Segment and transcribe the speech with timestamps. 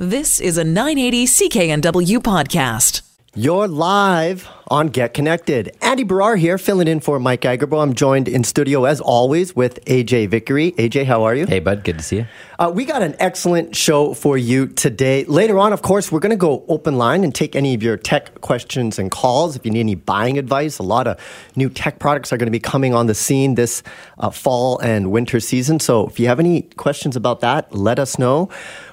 [0.00, 3.02] This is a 980 CKNW podcast.
[3.34, 5.76] You're live on Get Connected.
[5.82, 7.82] Andy Baryer here, filling in for Mike Agerbo.
[7.82, 10.72] I'm joined in studio, as always, with AJ Vickery.
[10.72, 11.46] AJ, how are you?
[11.46, 11.82] Hey, bud.
[11.84, 12.26] Good to see you.
[12.58, 15.24] Uh, we got an excellent show for you today.
[15.24, 17.96] Later on, of course, we're going to go open line and take any of your
[17.96, 19.56] tech questions and calls.
[19.56, 21.20] If you need any buying advice, a lot of
[21.56, 23.82] new tech products are going to be coming on the scene this
[24.18, 25.80] uh, fall and winter season.
[25.80, 28.48] So if you have any questions about that, let us know.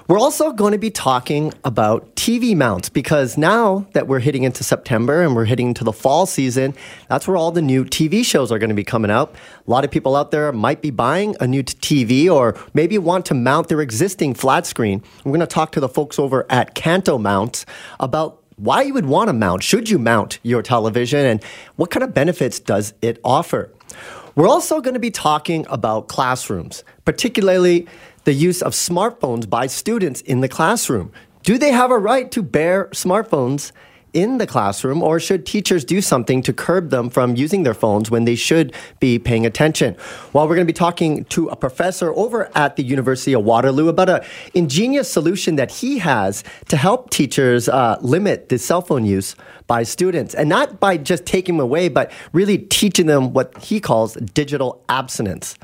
[0.08, 4.62] We're also going to be talking about TV mounts because now that we're hitting into
[4.62, 6.74] September and we're hitting into the fall season,
[7.08, 9.34] that's where all the new TV shows are going to be coming out.
[9.66, 13.26] A lot of people out there might be buying a new TV or maybe want
[13.26, 15.02] to mount their existing flat screen.
[15.24, 17.66] We're going to talk to the folks over at Kanto Mounts
[17.98, 21.42] about why you would want to mount, should you mount your television, and
[21.74, 23.72] what kind of benefits does it offer.
[24.36, 27.88] We're also going to be talking about classrooms, particularly
[28.26, 31.12] the use of smartphones by students in the classroom.
[31.44, 33.70] Do they have a right to bear smartphones
[34.12, 38.10] in the classroom, or should teachers do something to curb them from using their phones
[38.10, 39.96] when they should be paying attention?
[40.32, 43.88] Well, we're going to be talking to a professor over at the University of Waterloo
[43.88, 44.22] about an
[44.54, 49.36] ingenious solution that he has to help teachers uh, limit the cell phone use
[49.68, 53.78] by students, and not by just taking them away, but really teaching them what he
[53.78, 55.56] calls digital abstinence.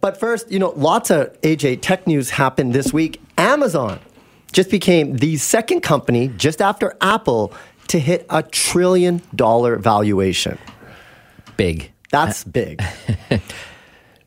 [0.00, 3.20] But first, you know, lots of AJ tech news happened this week.
[3.36, 3.98] Amazon
[4.52, 7.52] just became the second company just after Apple
[7.88, 10.58] to hit a trillion dollar valuation.
[11.56, 11.90] Big.
[12.10, 12.82] That's big.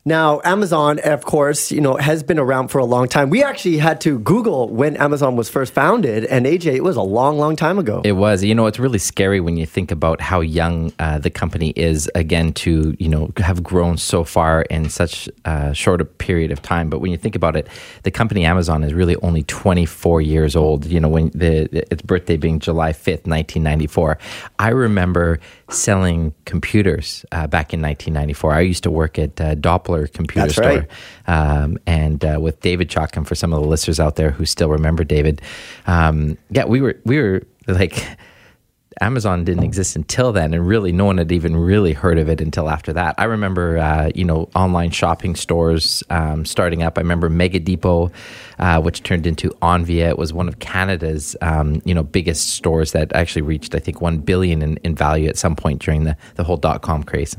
[0.04, 3.30] Now, Amazon, of course, you know, has been around for a long time.
[3.30, 7.02] We actually had to Google when Amazon was first founded, and AJ, it was a
[7.02, 8.02] long, long time ago.
[8.04, 8.42] It was.
[8.42, 12.10] You know, it's really scary when you think about how young uh, the company is.
[12.16, 16.60] Again, to you know, have grown so far in such a short a period of
[16.62, 16.90] time.
[16.90, 17.68] But when you think about it,
[18.02, 20.84] the company Amazon is really only 24 years old.
[20.86, 24.18] You know, when the its birthday being July 5th, 1994.
[24.58, 28.52] I remember selling computers uh, back in 1994.
[28.52, 30.86] I used to work at uh, Doppler Computer That's Store,
[31.26, 31.60] right.
[31.62, 34.68] um, and uh, with David Chalkin for some of the listeners out there who still
[34.68, 35.40] remember David.
[35.86, 38.04] Um, yeah, we were we were like.
[39.00, 42.42] Amazon didn't exist until then, and really no one had even really heard of it
[42.42, 43.14] until after that.
[43.16, 46.98] I remember, uh, you know, online shopping stores um, starting up.
[46.98, 48.12] I remember Mega Depot,
[48.62, 50.08] uh, which turned into Onvia.
[50.08, 54.00] It was one of Canada's, um, you know, biggest stores that actually reached, I think,
[54.00, 57.36] one billion in, in value at some point during the the whole dot com craze.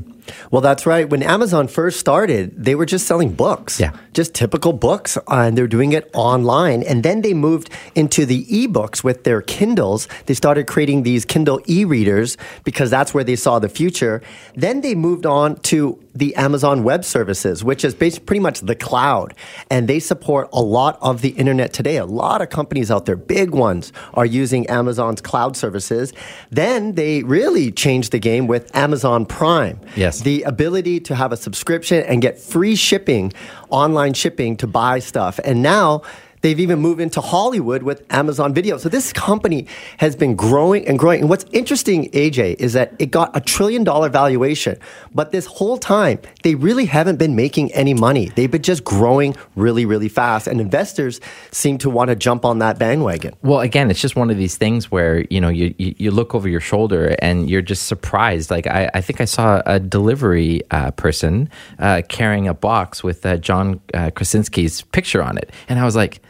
[0.50, 1.06] Well, that's right.
[1.08, 3.78] When Amazon first started, they were just selling books.
[3.78, 3.92] Yeah.
[4.14, 6.82] Just typical books, and they're doing it online.
[6.82, 10.08] And then they moved into the ebooks with their Kindles.
[10.26, 14.22] They started creating these Kindle e readers because that's where they saw the future.
[14.54, 18.76] Then they moved on to the Amazon Web Services, which is basically pretty much the
[18.76, 19.34] cloud.
[19.68, 21.96] And they support a lot of the internet today.
[21.96, 26.12] A lot of companies out there, big ones, are using Amazon's cloud services.
[26.50, 29.80] Then they really changed the game with Amazon Prime.
[29.96, 30.20] Yes.
[30.20, 33.32] The ability to have a subscription and get free shipping,
[33.70, 35.40] online shipping to buy stuff.
[35.44, 36.02] And now
[36.44, 38.76] they've even moved into Hollywood with Amazon Video.
[38.76, 39.66] So this company
[39.96, 41.22] has been growing and growing.
[41.22, 44.78] And what's interesting, AJ, is that it got a trillion dollar valuation.
[45.14, 48.26] But this whole time, they really haven't been making any money.
[48.36, 50.46] They've been just growing really, really fast.
[50.46, 51.18] And investors
[51.50, 53.34] seem to want to jump on that bandwagon.
[53.40, 56.46] Well, again, it's just one of these things where you know you you, look over
[56.46, 58.50] your shoulder and you're just surprised.
[58.50, 63.24] Like I, I think I saw a delivery uh, person uh, carrying a box with
[63.24, 66.20] uh, John uh, Krasinski's picture on it, and I was like.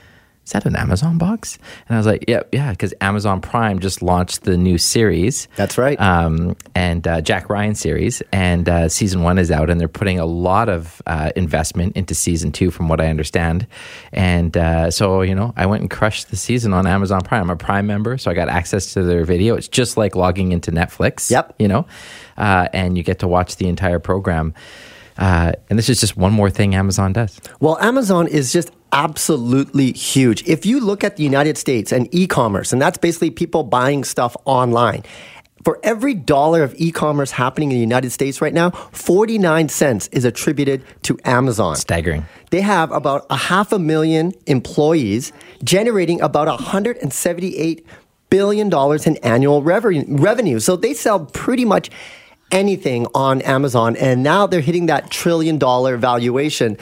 [0.44, 1.58] Is that an Amazon box?
[1.88, 5.48] And I was like, yeah, yeah, because Amazon Prime just launched the new series.
[5.56, 5.98] That's right.
[5.98, 10.20] Um, and uh, Jack Ryan series, and uh, season one is out, and they're putting
[10.20, 13.66] a lot of uh, investment into season two, from what I understand.
[14.12, 17.44] And uh, so, you know, I went and crushed the season on Amazon Prime.
[17.44, 19.54] I'm a Prime member, so I got access to their video.
[19.54, 21.30] It's just like logging into Netflix.
[21.30, 21.54] Yep.
[21.58, 21.86] You know,
[22.36, 24.52] uh, and you get to watch the entire program.
[25.16, 27.40] Uh, and this is just one more thing Amazon does.
[27.60, 30.46] Well, Amazon is just absolutely huge.
[30.46, 34.04] If you look at the United States and e commerce, and that's basically people buying
[34.04, 35.02] stuff online.
[35.64, 40.08] For every dollar of e commerce happening in the United States right now, 49 cents
[40.08, 41.76] is attributed to Amazon.
[41.76, 42.24] Staggering.
[42.50, 45.32] They have about a half a million employees
[45.62, 47.86] generating about 178
[48.30, 50.60] billion dollars in annual revenue revenue.
[50.60, 51.90] So they sell pretty much
[52.50, 56.76] anything on Amazon and now they're hitting that trillion dollar valuation.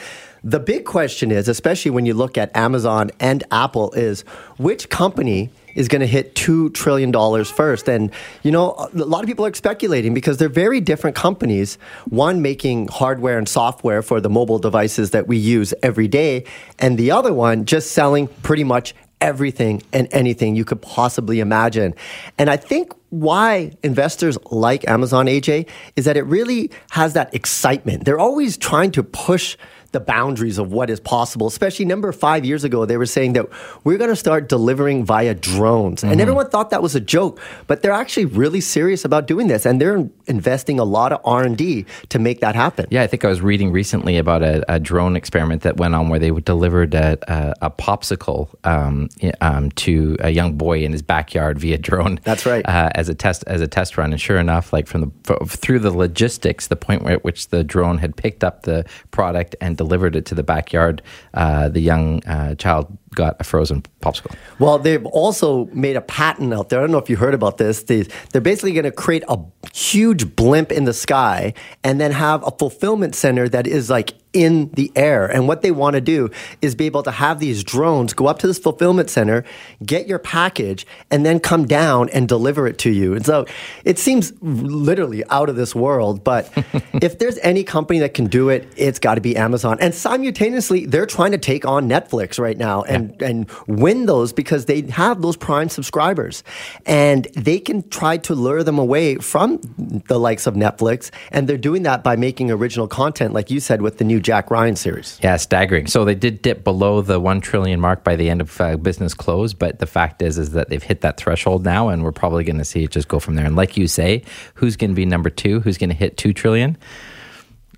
[0.44, 4.22] The big question is, especially when you look at Amazon and Apple, is
[4.58, 7.12] which company is going to hit $2 trillion
[7.44, 7.88] first?
[7.88, 8.10] And,
[8.42, 11.76] you know, a lot of people are speculating because they're very different companies.
[12.08, 16.44] One making hardware and software for the mobile devices that we use every day,
[16.78, 21.94] and the other one just selling pretty much everything and anything you could possibly imagine.
[22.38, 28.04] And I think why investors like Amazon AJ is that it really has that excitement.
[28.04, 29.56] They're always trying to push
[29.92, 31.46] the boundaries of what is possible.
[31.46, 33.46] Especially number five years ago, they were saying that
[33.84, 36.12] we're going to start delivering via drones, mm-hmm.
[36.12, 39.66] and everyone thought that was a joke, but they're actually really serious about doing this,
[39.66, 42.86] and they're investing a lot of R and D to make that happen.
[42.90, 46.08] Yeah, I think I was reading recently about a, a drone experiment that went on
[46.08, 49.08] where they delivered a, a, a popsicle um,
[49.40, 52.18] um, to a young boy in his backyard via drone.
[52.24, 52.66] That's right.
[52.66, 55.80] Uh, as a test as a test run, and sure enough, like from the through
[55.80, 59.76] the logistics, the point where, at which the drone had picked up the product and
[59.82, 61.02] delivered it to the backyard,
[61.34, 64.34] uh, the young uh, child got a frozen popsicle.
[64.58, 66.80] Well, they've also made a patent out there.
[66.80, 67.82] I don't know if you heard about this.
[67.82, 69.38] They, they're basically going to create a
[69.74, 71.54] huge blimp in the sky
[71.84, 75.26] and then have a fulfillment center that is like in the air.
[75.26, 76.30] And what they want to do
[76.60, 79.44] is be able to have these drones go up to this fulfillment center,
[79.84, 83.14] get your package, and then come down and deliver it to you.
[83.14, 83.46] And so
[83.84, 86.24] it seems literally out of this world.
[86.24, 86.50] But
[87.02, 89.78] if there's any company that can do it, it's got to be Amazon.
[89.80, 93.28] And simultaneously, they're trying to take on Netflix right now and, yeah.
[93.28, 96.44] and win those because they have those Prime subscribers.
[96.86, 99.60] And they can try to lure them away from
[100.06, 101.10] the likes of Netflix.
[101.30, 104.50] And they're doing that by making original content, like you said, with the new Jack
[104.50, 105.18] Ryan series.
[105.22, 105.86] Yeah, staggering.
[105.86, 109.14] So they did dip below the one trillion mark by the end of uh, business
[109.14, 112.44] close, but the fact is, is that they've hit that threshold now, and we're probably
[112.44, 113.46] going to see it just go from there.
[113.46, 114.22] And like you say,
[114.54, 115.60] who's going to be number two?
[115.60, 116.76] Who's going to hit two trillion?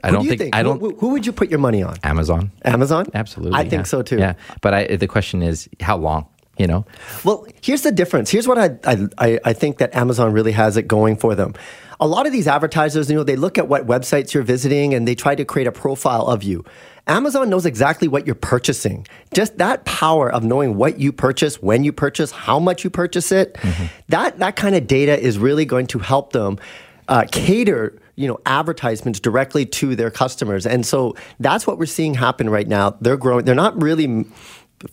[0.04, 0.80] I don't do think, think, I don't.
[0.80, 1.96] Who, who, would you put your money on?
[2.02, 2.50] Amazon.
[2.64, 3.06] Amazon.
[3.14, 3.58] Absolutely.
[3.58, 3.70] I yeah.
[3.70, 4.18] think so too.
[4.18, 6.26] Yeah, but I, the question is, how long?
[6.58, 6.86] You know.
[7.24, 8.30] Well, here's the difference.
[8.30, 11.54] Here's what I I I think that Amazon really has it going for them
[12.00, 15.06] a lot of these advertisers, you know, they look at what websites you're visiting and
[15.06, 16.64] they try to create a profile of you.
[17.06, 19.06] Amazon knows exactly what you're purchasing.
[19.32, 23.30] Just that power of knowing what you purchase, when you purchase, how much you purchase
[23.30, 23.86] it, mm-hmm.
[24.08, 26.58] that, that kind of data is really going to help them
[27.08, 32.14] uh, cater you know advertisements directly to their customers and so that's what we're seeing
[32.14, 34.25] happen right now they're growing they're not really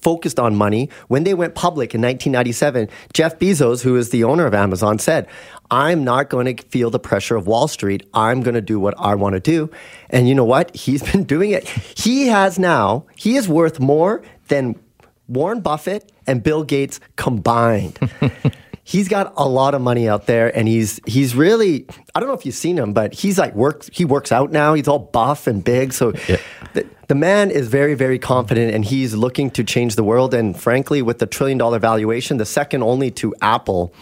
[0.02, 0.90] focused on money.
[1.08, 5.28] When they went public in 1997, Jeff Bezos, who is the owner of Amazon, said,
[5.70, 8.08] I'm not going to feel the pressure of Wall Street.
[8.14, 9.70] I'm going to do what I want to do.
[10.10, 10.76] And you know what?
[10.76, 11.68] He's been doing it.
[11.68, 14.80] He has now, he is worth more than
[15.28, 18.00] Warren Buffett and Bill Gates combined.
[18.84, 22.36] he's got a lot of money out there and he's he's really I don't know
[22.36, 24.74] if you've seen him, but he's like works he works out now.
[24.74, 25.94] He's all buff and big.
[25.94, 26.38] So yeah.
[26.74, 30.34] the, the man is very, very confident and he's looking to change the world.
[30.34, 33.94] And frankly, with the trillion dollar valuation, the second only to Apple,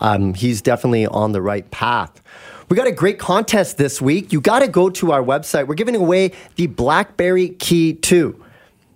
[0.00, 2.22] um, he's definitely on the right path.
[2.68, 4.32] We got a great contest this week.
[4.32, 5.66] You got to go to our website.
[5.66, 8.41] We're giving away the BlackBerry Key 2.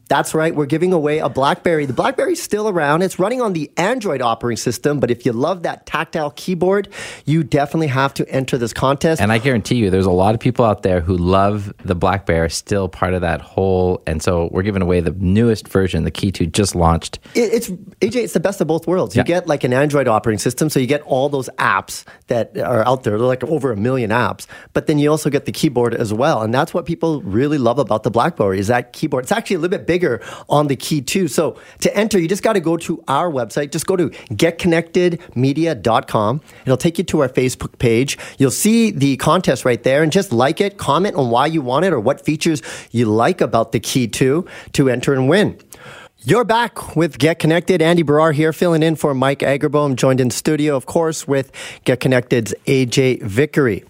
[0.08, 0.54] That's right.
[0.54, 1.84] We're giving away a BlackBerry.
[1.84, 3.02] The BlackBerry's still around.
[3.02, 6.88] It's running on the Android operating system, but if you love that tactile keyboard,
[7.24, 9.20] you definitely have to enter this contest.
[9.20, 12.50] And I guarantee you, there's a lot of people out there who love the BlackBerry,
[12.50, 14.00] still part of that whole.
[14.06, 17.18] And so we're giving away the newest version, the Key 2 just launched.
[17.34, 18.24] It, it's AJ.
[18.24, 19.16] It's the best of both worlds.
[19.16, 19.24] You yeah.
[19.24, 23.02] get like an Android operating system, so you get all those apps that are out
[23.02, 23.18] there.
[23.18, 26.42] They're like over a million apps, but then you also get the keyboard as well,
[26.42, 29.24] and that's what people really love about the BlackBerry is that keyboard.
[29.24, 30.20] It's actually a little bit bigger bigger
[30.50, 31.26] on the Key 2.
[31.26, 33.70] So to enter, you just got to go to our website.
[33.70, 36.40] Just go to getconnectedmedia.com.
[36.66, 38.18] It'll take you to our Facebook page.
[38.36, 41.86] You'll see the contest right there and just like it, comment on why you want
[41.86, 45.58] it or what features you like about the key 2 to enter and win.
[46.18, 47.80] You're back with Get Connected.
[47.80, 49.94] Andy Baryer here, filling in for Mike Agerbo.
[49.94, 51.50] joined in studio, of course, with
[51.84, 53.84] Get Connected's AJ Vickery.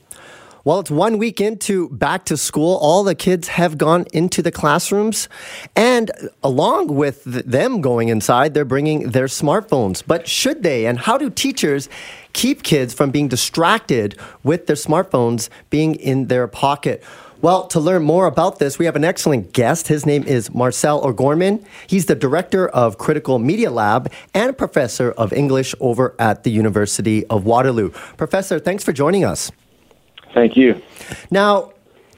[0.66, 2.76] Well, it's one week into back to school.
[2.78, 5.28] All the kids have gone into the classrooms.
[5.76, 6.10] And
[6.42, 10.02] along with them going inside, they're bringing their smartphones.
[10.04, 10.86] But should they?
[10.86, 11.88] And how do teachers
[12.32, 17.00] keep kids from being distracted with their smartphones being in their pocket?
[17.40, 19.86] Well, to learn more about this, we have an excellent guest.
[19.86, 21.64] His name is Marcel O'Gorman.
[21.86, 27.24] He's the director of Critical Media Lab and professor of English over at the University
[27.26, 27.90] of Waterloo.
[28.16, 29.52] Professor, thanks for joining us.
[30.36, 30.82] Thank you.
[31.30, 31.72] Now,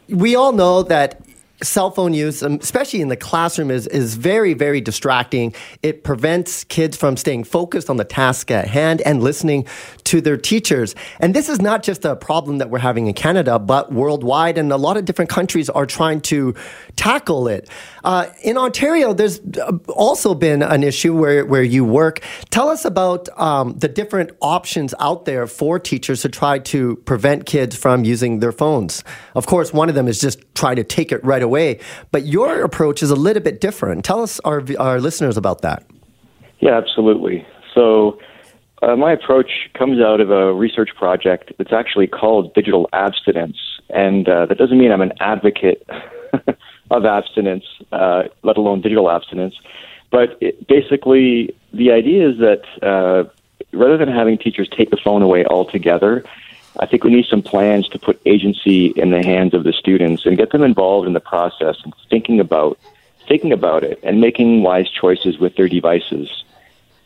[0.08, 1.20] we all know that
[1.62, 5.54] cell phone use, um, especially in the classroom, is, is very, very distracting.
[5.82, 9.66] It prevents kids from staying focused on the task at hand and listening
[10.04, 10.94] to their teachers.
[11.20, 14.56] And this is not just a problem that we're having in Canada, but worldwide.
[14.56, 16.54] And a lot of different countries are trying to
[16.96, 17.68] tackle it.
[18.04, 22.20] Uh, in Ontario, there's uh, also been an issue where, where you work.
[22.50, 27.46] Tell us about um, the different options out there for teachers to try to prevent
[27.46, 29.02] kids from using their phones.
[29.34, 31.47] Of course, one of them is just try to take it right away.
[31.48, 31.80] Way,
[32.12, 34.04] but your approach is a little bit different.
[34.04, 35.84] Tell us, our, our listeners, about that.
[36.60, 37.46] Yeah, absolutely.
[37.74, 38.18] So,
[38.82, 43.56] uh, my approach comes out of a research project that's actually called digital abstinence,
[43.90, 45.88] and uh, that doesn't mean I'm an advocate
[46.90, 49.54] of abstinence, uh, let alone digital abstinence.
[50.10, 53.28] But it, basically, the idea is that uh,
[53.72, 56.24] rather than having teachers take the phone away altogether,
[56.78, 60.24] I think we need some plans to put agency in the hands of the students
[60.26, 62.78] and get them involved in the process and thinking about
[63.26, 66.44] thinking about it and making wise choices with their devices.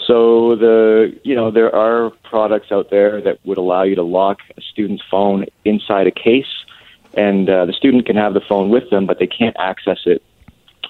[0.07, 4.39] So the you know there are products out there that would allow you to lock
[4.57, 6.53] a student's phone inside a case,
[7.15, 10.23] and uh, the student can have the phone with them, but they can't access it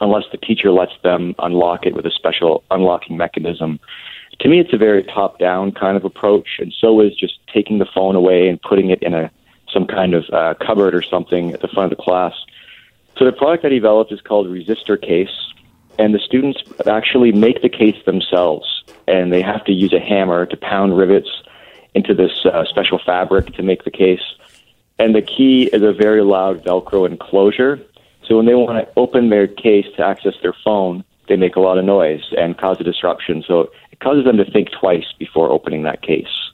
[0.01, 3.79] unless the teacher lets them unlock it with a special unlocking mechanism.
[4.41, 7.87] To me, it's a very top-down kind of approach, and so is just taking the
[7.95, 9.31] phone away and putting it in a
[9.73, 12.35] some kind of uh, cupboard or something at the front of the class.
[13.19, 15.35] So the product I developed is called Resistor Case,
[15.99, 20.45] and the students actually make the case themselves, and they have to use a hammer
[20.47, 21.31] to pound rivets
[21.95, 24.23] into this uh, special fabric to make the case.
[24.99, 27.81] And the key is a very loud Velcro enclosure.
[28.27, 31.61] So when they want to open their case to access their phone, they make a
[31.61, 33.43] lot of noise and cause a disruption.
[33.49, 36.52] So it causes them to think twice before opening that case.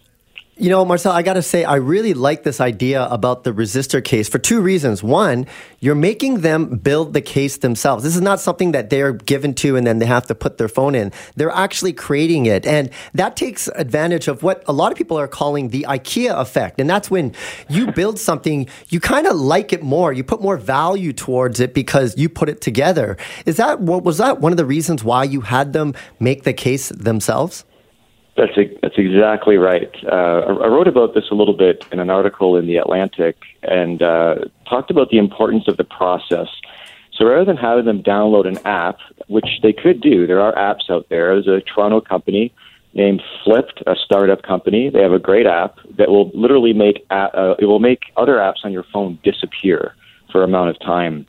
[0.61, 4.05] You know, Marcel, I got to say, I really like this idea about the resistor
[4.05, 5.05] case for two reasons.
[5.05, 5.47] One,
[5.79, 8.03] you're making them build the case themselves.
[8.03, 10.67] This is not something that they're given to and then they have to put their
[10.67, 11.13] phone in.
[11.37, 12.67] They're actually creating it.
[12.67, 16.81] And that takes advantage of what a lot of people are calling the IKEA effect.
[16.81, 17.37] And that's when
[17.69, 20.13] you build something, you kind of like it more.
[20.13, 23.17] You put more value towards it because you put it together.
[23.47, 26.53] Is that what was that one of the reasons why you had them make the
[26.53, 27.65] case themselves?
[28.39, 29.93] That's that's exactly right.
[30.05, 34.01] Uh, I wrote about this a little bit in an article in the Atlantic and
[34.01, 34.37] uh,
[34.69, 36.47] talked about the importance of the process.
[37.13, 40.89] So rather than having them download an app, which they could do, there are apps
[40.89, 41.35] out there.
[41.35, 42.55] There's a Toronto company
[42.95, 44.89] named Flipd, a startup company.
[44.89, 48.63] They have a great app that will literally make uh, it will make other apps
[48.63, 49.97] on your phone disappear
[50.31, 51.27] for a amount of time.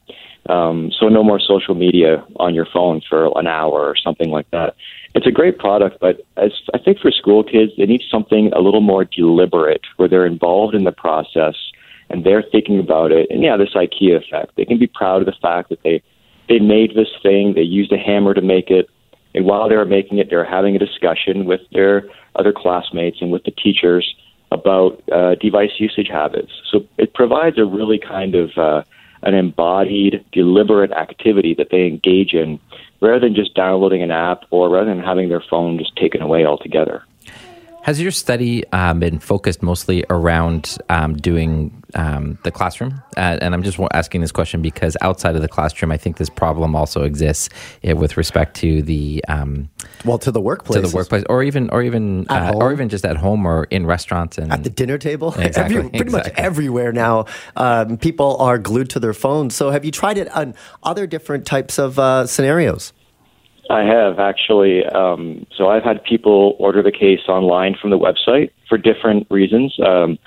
[0.48, 4.50] Um, so no more social media on your phone for an hour or something like
[4.51, 4.75] that
[5.15, 8.60] it's a great product, but as I think for school kids, they need something a
[8.60, 11.55] little more deliberate where they're involved in the process
[12.10, 13.27] and they're thinking about it.
[13.29, 14.55] And yeah, this IKEA effect.
[14.55, 16.01] They can be proud of the fact that they
[16.48, 18.89] they made this thing, they used a hammer to make it,
[19.36, 23.31] and while they were making it, they're having a discussion with their other classmates and
[23.31, 24.15] with the teachers
[24.51, 26.51] about uh, device usage habits.
[26.72, 28.81] So it provides a really kind of uh,
[29.21, 32.59] an embodied, deliberate activity that they engage in
[33.01, 36.45] rather than just downloading an app or rather than having their phone just taken away
[36.45, 37.03] altogether.
[37.89, 43.01] Has your study um, been focused mostly around um, doing um, the classroom?
[43.17, 46.29] Uh, and I'm just asking this question because outside of the classroom, I think this
[46.29, 47.50] problem also exists
[47.84, 49.69] uh, with respect to the um,
[50.05, 53.05] well to the workplace, to the workplace, or even or even uh, or even just
[53.05, 55.34] at home or in restaurants and at the dinner table.
[55.39, 56.31] Exactly, Every, pretty exactly.
[56.31, 59.55] much everywhere now, um, people are glued to their phones.
[59.55, 60.53] So, have you tried it on
[60.84, 62.93] other different types of uh, scenarios?
[63.69, 64.85] I have actually.
[64.85, 69.77] Um, so I've had people order the case online from the website for different reasons.
[69.85, 70.17] Um,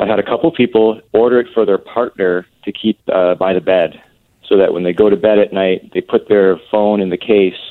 [0.00, 3.60] I've had a couple people order it for their partner to keep uh, by the
[3.60, 4.02] bed,
[4.48, 7.18] so that when they go to bed at night, they put their phone in the
[7.18, 7.54] case.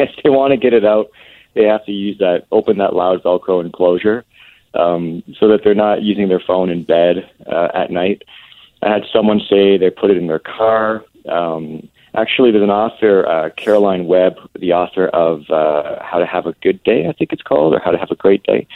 [0.00, 1.10] If they want to get it out,
[1.54, 4.24] they have to use that open that loud Velcro enclosure,
[4.74, 8.22] um, so that they're not using their phone in bed uh, at night.
[8.80, 11.04] I had someone say they put it in their car.
[11.28, 16.46] Um, Actually, there's an author, uh, Caroline Webb, the author of uh, How to Have
[16.46, 18.66] a Good Day, I think it's called, or How to Have a Great Day.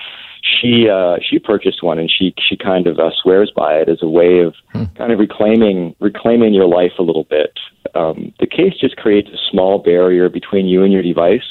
[0.42, 4.02] She uh, she purchased one, and she she kind of uh, swears by it as
[4.02, 4.84] a way of hmm.
[4.96, 7.58] kind of reclaiming reclaiming your life a little bit.
[7.94, 11.44] Um, the case just creates a small barrier between you and your device,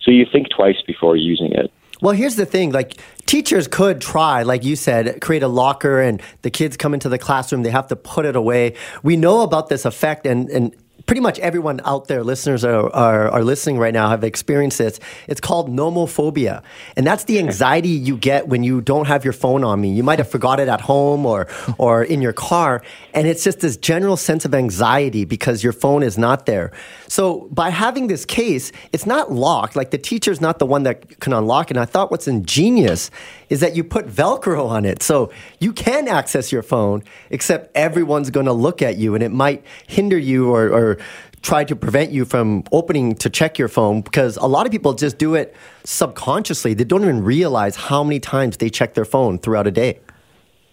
[0.00, 1.70] so you think twice before using it.
[2.00, 2.94] Well, here's the thing like
[3.26, 7.18] teachers could try, like you said, create a locker and the kids come into the
[7.18, 8.74] classroom, they have to put it away.
[9.02, 10.76] We know about this effect and, and
[11.08, 15.00] pretty much everyone out there, listeners are, are, are, listening right now, have experienced this.
[15.26, 16.62] It's called nomophobia.
[16.96, 19.90] And that's the anxiety you get when you don't have your phone on me.
[19.90, 21.48] You might have forgot it at home or,
[21.78, 22.82] or in your car.
[23.14, 26.72] And it's just this general sense of anxiety because your phone is not there.
[27.08, 29.76] So by having this case, it's not locked.
[29.76, 31.78] Like the teacher's not the one that can unlock it.
[31.78, 33.10] And I thought what's ingenious
[33.48, 35.02] is that you put Velcro on it.
[35.02, 39.30] So you can access your phone, except everyone's going to look at you and it
[39.30, 40.97] might hinder you or, or
[41.42, 44.94] try to prevent you from opening to check your phone because a lot of people
[44.94, 46.74] just do it subconsciously.
[46.74, 50.00] They don't even realize how many times they check their phone throughout a day.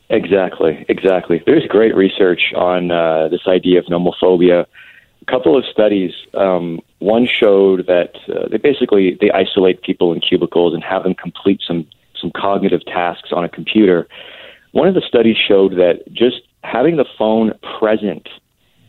[0.10, 1.42] Exactly, exactly.
[1.46, 4.66] There's great research on uh, this idea of nomophobia.
[5.22, 6.12] a couple of studies.
[6.36, 11.16] Um, one showed that uh, they basically they isolate people in cubicles and have them
[11.16, 11.88] complete some
[12.20, 14.08] some cognitive tasks on a computer.
[14.72, 18.28] One of the studies showed that just having the phone present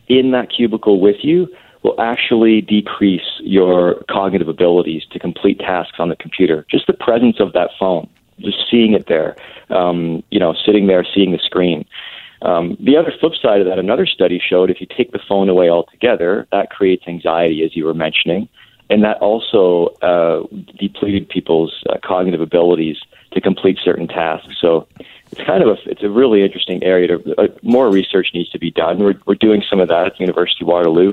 [0.08, 1.48] in that cubicle with you
[1.82, 6.66] will actually decrease your cognitive abilities to complete tasks on the computer.
[6.70, 8.08] Just the presence of that phone,
[8.40, 9.36] just seeing it there,
[9.70, 11.86] um, you know, sitting there, seeing the screen.
[12.42, 15.48] Um, the other flip side of that, another study showed if you take the phone
[15.48, 18.48] away altogether, that creates anxiety, as you were mentioning,
[18.90, 20.42] and that also uh,
[20.78, 22.98] depleted people's uh, cognitive abilities
[23.36, 24.56] to complete certain tasks.
[24.60, 24.88] So
[25.30, 27.06] it's kind of a it's a really interesting area.
[27.08, 28.98] To, uh, more research needs to be done.
[28.98, 31.12] We're we're doing some of that at the University of Waterloo.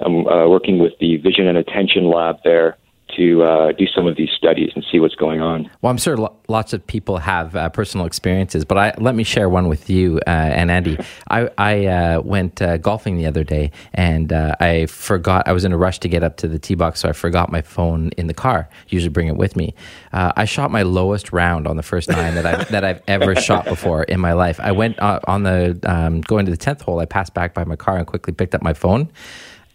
[0.00, 2.76] I'm uh, working with the Vision and Attention Lab there
[3.16, 5.70] to uh, do some of these studies and see what's going on.
[5.80, 9.24] Well, I'm sure lo- lots of people have uh, personal experiences, but I, let me
[9.24, 10.98] share one with you uh, and Andy.
[11.28, 15.64] I, I uh, went uh, golfing the other day and uh, I forgot, I was
[15.64, 18.10] in a rush to get up to the tee box, so I forgot my phone
[18.16, 18.68] in the car.
[18.88, 19.74] Usually bring it with me.
[20.12, 23.64] I shot my lowest round on the first nine that, I, that I've ever shot
[23.64, 24.60] before in my life.
[24.60, 27.76] I went on the, um, going to the 10th hole, I passed back by my
[27.76, 29.08] car and quickly picked up my phone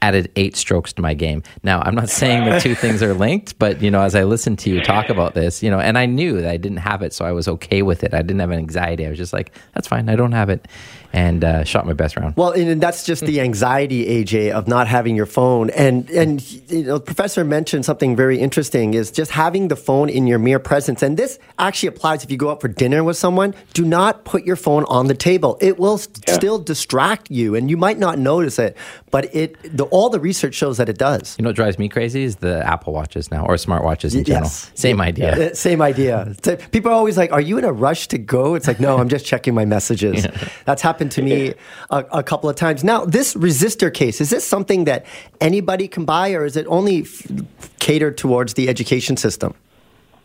[0.01, 1.44] added eight strokes to my game.
[1.63, 4.60] Now, I'm not saying the two things are linked, but you know, as I listened
[4.60, 7.13] to you talk about this, you know, and I knew that I didn't have it,
[7.13, 8.13] so I was okay with it.
[8.13, 9.06] I didn't have an anxiety.
[9.06, 10.10] I was just like, that's fine.
[10.10, 10.68] I don't have it
[11.14, 12.36] and uh, shot my best round.
[12.36, 15.70] Well, and that's just the anxiety, AJ, of not having your phone.
[15.72, 20.28] And and you know, professor mentioned something very interesting is just having the phone in
[20.28, 21.02] your mere presence.
[21.02, 23.56] And this actually applies if you go out for dinner with someone.
[23.74, 25.58] Do not put your phone on the table.
[25.62, 26.34] It will yeah.
[26.36, 28.76] still distract you, and you might not notice it,
[29.12, 31.36] but it the, all the research shows that it does.
[31.38, 34.46] You know what drives me crazy is the Apple watches now or smartwatches in general.
[34.46, 34.72] Yes.
[34.76, 35.56] Same idea.
[35.56, 36.36] Same idea.
[36.72, 39.10] People are always like, "Are you in a rush to go?" It's like, no, I'm
[39.10, 40.08] just checking my messages.
[40.28, 40.50] Yeah.
[40.66, 41.54] That's happened happened to me
[41.92, 42.84] a, a, couple of times.
[42.84, 45.06] Now, this resistor case, is this something that
[45.39, 47.27] anybody can buy or is it only f-
[47.80, 49.54] catered towards the education system?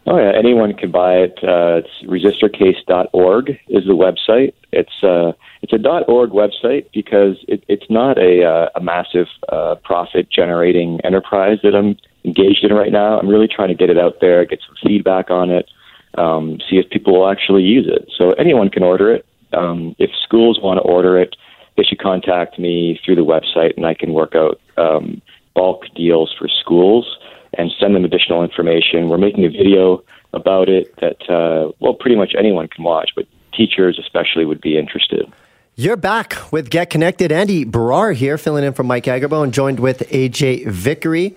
[0.06, 1.38] Oh, yeah, anyone can buy it.
[1.42, 4.54] Uh, it's resistorcase.org is the website.
[4.72, 9.76] It's uh, it's a .org website because it, it's not a, uh, a massive uh,
[9.84, 13.18] profit generating enterprise that I'm engaged in right now.
[13.18, 15.70] I'm really trying to get it out there, get some feedback on it,
[16.18, 18.10] um, see if people will actually use it.
[18.18, 21.36] So anyone can order it um, if schools want to order it,
[21.76, 25.22] they should contact me through the website, and I can work out um,
[25.54, 27.18] bulk deals for schools
[27.54, 29.08] and send them additional information.
[29.08, 33.26] We're making a video about it that uh, well, pretty much anyone can watch, but
[33.54, 35.30] teachers especially would be interested.
[35.74, 37.32] You're back with Get Connected.
[37.32, 41.34] Andy Baryer here, filling in for Mike Agerbo, and joined with AJ Vickery.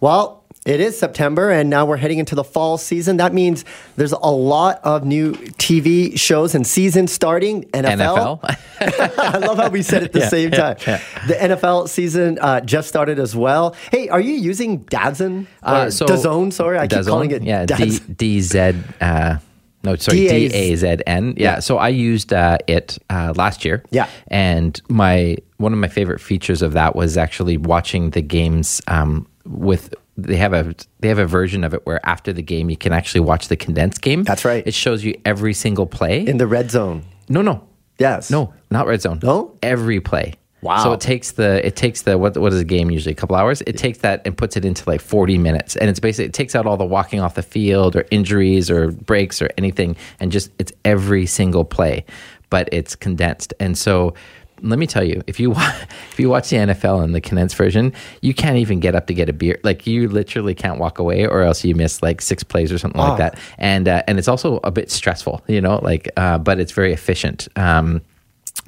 [0.00, 3.18] Well, it is September, and now we're heading into the fall season.
[3.18, 3.64] That means
[3.96, 7.62] there's a lot of new TV shows and seasons starting.
[7.70, 8.40] NFL.
[8.40, 9.18] NFL.
[9.18, 10.76] I love how we said it at the yeah, same time.
[10.86, 11.00] Yeah.
[11.28, 13.76] The NFL season uh, just started as well.
[13.92, 15.46] Hey, are you using Dazn?
[15.62, 16.78] Uh, so DAZN, sorry.
[16.78, 18.82] I keep calling it yeah, D- DZ.
[19.00, 19.38] Uh,
[19.84, 21.34] no, sorry, D A Z N.
[21.36, 21.60] Yeah.
[21.60, 23.84] So I used uh, it uh, last year.
[23.90, 24.08] Yeah.
[24.26, 29.28] And my one of my favorite features of that was actually watching the games um,
[29.44, 32.76] with they have a they have a version of it where after the game you
[32.76, 34.24] can actually watch the condensed game.
[34.24, 34.66] That's right.
[34.66, 37.04] It shows you every single play in the red zone.
[37.28, 37.66] No, no.
[37.98, 38.30] Yes.
[38.30, 39.20] No, not red zone.
[39.22, 39.56] No.
[39.62, 40.34] Every play.
[40.62, 40.82] Wow.
[40.82, 43.36] So it takes the it takes the what what is a game usually a couple
[43.36, 43.62] hours?
[43.66, 45.76] It takes that and puts it into like 40 minutes.
[45.76, 48.90] And it's basically it takes out all the walking off the field or injuries or
[48.90, 52.04] breaks or anything and just it's every single play,
[52.48, 53.52] but it's condensed.
[53.60, 54.14] And so
[54.62, 57.56] let me tell you, if you watch, if you watch the NFL in the condensed
[57.56, 57.92] version,
[58.22, 59.58] you can't even get up to get a beer.
[59.62, 63.00] Like you literally can't walk away, or else you miss like six plays or something
[63.00, 63.08] oh.
[63.08, 63.38] like that.
[63.58, 65.78] And uh, and it's also a bit stressful, you know.
[65.82, 67.48] Like, uh, but it's very efficient.
[67.56, 68.02] Um,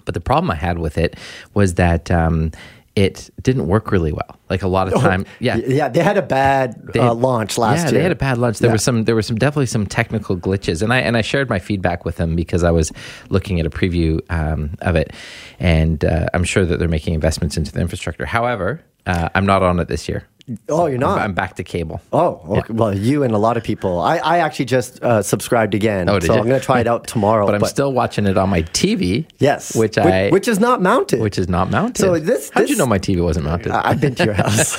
[0.05, 1.17] but the problem I had with it
[1.55, 2.53] was that um,
[2.99, 4.41] it didn't work really well.
[4.51, 5.89] Like a lot of oh, time, oh, yeah, yeah.
[5.89, 7.93] They had a bad uh, launch last yeah, year.
[7.93, 8.59] they had a bad launch.
[8.59, 8.73] There yeah.
[8.73, 11.61] was some, there were some definitely some technical glitches, and I and I shared my
[11.61, 12.91] feedback with them because I was
[13.29, 15.13] looking at a preview um, of it,
[15.61, 18.27] and uh, I'm sure that they're making investments into the infrastructure.
[18.27, 20.27] However, uh, I'm not on it this year.
[20.69, 21.19] Oh, you're not.
[21.19, 22.01] I'm, I'm back to cable.
[22.13, 22.63] Oh, okay.
[22.69, 22.77] yeah.
[22.77, 24.01] well, you and a lot of people.
[24.01, 26.41] I, I actually just uh, subscribed again, oh, so you?
[26.41, 27.47] I'm going to try it out tomorrow.
[27.47, 29.27] but I'm but, still watching it on my TV.
[29.39, 31.21] Yes, which, which I which is not mounted.
[31.21, 32.01] Which is not mounted.
[32.01, 33.73] So this, how did you know my TV wasn't mounted?
[33.73, 34.79] I've been to your house.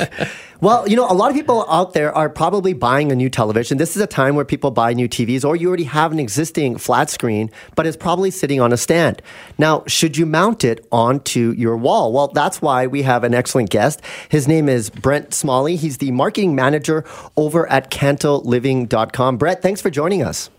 [0.62, 3.78] Well, you know, a lot of people out there are probably buying a new television.
[3.78, 6.78] This is a time where people buy new TVs, or you already have an existing
[6.78, 9.22] flat screen, but it's probably sitting on a stand.
[9.58, 12.12] Now, should you mount it onto your wall?
[12.12, 14.02] Well, that's why we have an excellent guest.
[14.28, 15.78] His name is Brent Smalley.
[15.78, 17.06] He's the marketing manager
[17.38, 19.38] over at kantoliving.com.
[19.38, 20.50] Brett, thanks for joining us.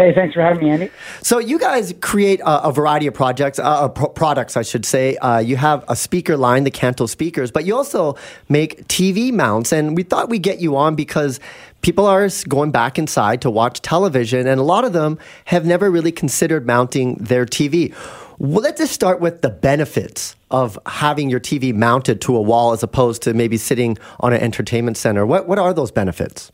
[0.00, 0.90] Hey, thanks for having me, Andy.
[1.20, 4.86] So you guys create a, a variety of projects, uh, uh, pro- products, I should
[4.86, 5.18] say.
[5.18, 8.16] Uh, you have a speaker line, the Kanto speakers, but you also
[8.48, 9.74] make TV mounts.
[9.74, 11.38] And we thought we'd get you on because
[11.82, 15.90] people are going back inside to watch television, and a lot of them have never
[15.90, 17.94] really considered mounting their TV.
[18.38, 22.72] Well, let's just start with the benefits of having your TV mounted to a wall
[22.72, 25.26] as opposed to maybe sitting on an entertainment center.
[25.26, 26.50] What, what are those benefits?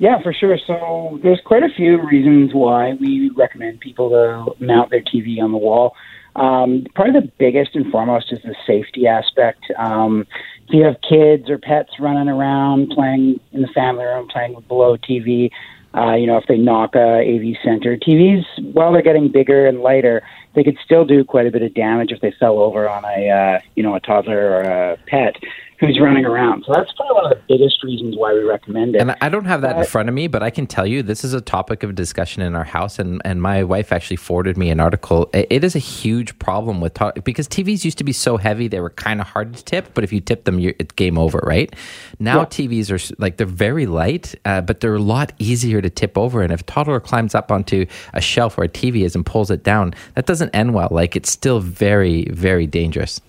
[0.00, 0.56] Yeah, for sure.
[0.66, 5.52] So there's quite a few reasons why we recommend people to mount their TV on
[5.52, 5.94] the wall.
[6.34, 9.62] Um, probably the biggest and foremost is the safety aspect.
[9.76, 10.26] Um,
[10.66, 14.66] if you have kids or pets running around playing in the family room, playing with
[14.68, 15.50] below TV,
[15.94, 19.80] uh, you know, if they knock a AV center, TVs, while they're getting bigger and
[19.80, 20.22] lighter,
[20.54, 23.28] they could still do quite a bit of damage if they fell over on a,
[23.28, 25.36] uh, you know, a toddler or a pet
[25.80, 26.62] who's running around.
[26.66, 29.00] So that's probably one of the biggest reasons why we recommend it.
[29.00, 31.24] And I don't have that in front of me, but I can tell you this
[31.24, 32.98] is a topic of discussion in our house.
[32.98, 35.30] And, and my wife actually forwarded me an article.
[35.32, 38.80] It is a huge problem with to- because TVs used to be so heavy they
[38.80, 41.38] were kind of hard to tip, but if you tip them, you're, it's game over,
[41.44, 41.74] right?
[42.18, 42.44] Now yeah.
[42.44, 46.42] TVs are like they're very light, uh, but they're a lot easier to tip over.
[46.42, 49.50] And if a toddler climbs up onto a shelf where a TV is and pulls
[49.50, 50.88] it down, that doesn't end well.
[50.90, 53.22] Like it's still very, very dangerous.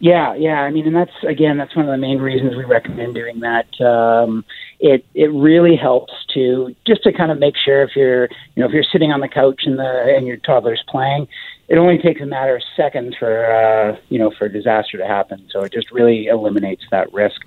[0.00, 0.60] Yeah, yeah.
[0.60, 3.80] I mean, and that's again, that's one of the main reasons we recommend doing that.
[3.80, 4.44] Um,
[4.80, 8.66] it it really helps to just to kind of make sure if you're you know
[8.66, 11.28] if you're sitting on the couch and the and your toddler's playing,
[11.68, 15.06] it only takes a matter of seconds for uh, you know for a disaster to
[15.06, 15.48] happen.
[15.50, 17.40] So it just really eliminates that risk.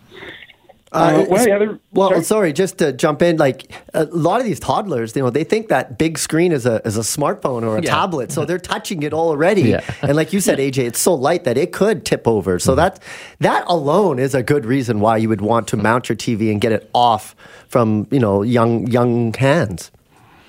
[0.92, 1.80] Uh, one of the.
[1.92, 2.24] Well, sorry?
[2.24, 2.54] sorry?
[2.54, 5.98] just to jump in, like a lot of these toddlers, you know, they think that
[5.98, 7.90] big screen is a is a smartphone or a yeah.
[7.90, 9.64] tablet, so they're touching it already.
[9.64, 9.82] Yeah.
[10.02, 12.58] and like you said, AJ, it's so light that it could tip over.
[12.58, 12.78] So mm-hmm.
[12.78, 13.04] that
[13.40, 16.62] that alone is a good reason why you would want to mount your TV and
[16.62, 17.36] get it off
[17.68, 19.92] from you know young young hands.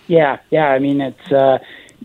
[0.07, 0.68] Yeah, yeah.
[0.68, 1.33] I mean, it's.
[1.33, 1.59] Uh,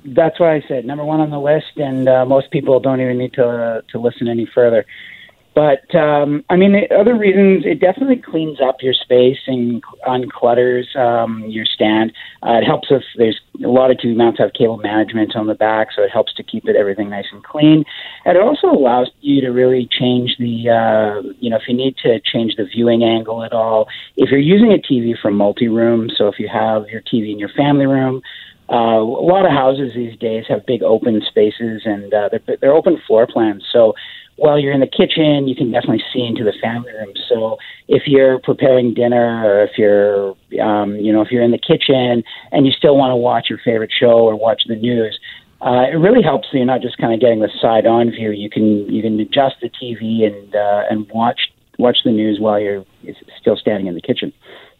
[0.05, 3.17] that's why I said number one on the list, and uh, most people don't even
[3.17, 4.85] need to uh, to listen any further.
[5.55, 10.95] But um, I mean, the other reasons it definitely cleans up your space and unclutters
[10.95, 12.11] um, your stand.
[12.41, 15.53] Uh, it helps if there's a lot of TV mounts have cable management on the
[15.53, 17.83] back, so it helps to keep it everything nice and clean.
[18.25, 21.97] And it also allows you to really change the, uh, you know, if you need
[21.97, 23.87] to change the viewing angle at all.
[24.17, 27.51] If you're using a TV for multi-room, so if you have your TV in your
[27.55, 28.21] family room.
[28.71, 32.73] Uh, a lot of houses these days have big open spaces and uh, they're, they're
[32.73, 33.63] open floor plans.
[33.71, 33.93] So
[34.37, 37.13] while you're in the kitchen, you can definitely see into the family room.
[37.29, 41.59] So if you're preparing dinner, or if you're, um, you know, if you're in the
[41.59, 45.19] kitchen and you still want to watch your favorite show or watch the news,
[45.61, 46.47] uh, it really helps.
[46.51, 48.31] So you're not just kind of getting the side-on view.
[48.31, 51.39] You can you can adjust the TV and uh, and watch
[51.79, 52.85] watch the news while you're
[53.39, 54.33] still standing in the kitchen.